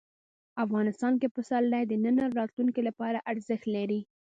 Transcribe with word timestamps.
افغانستان 0.65 1.13
کې 1.21 1.33
پسرلی 1.35 1.83
د 1.87 1.93
نن 2.03 2.15
او 2.25 2.31
راتلونکي 2.39 2.81
لپاره 2.89 3.23
ارزښت 3.31 3.65
لري. 3.75 3.99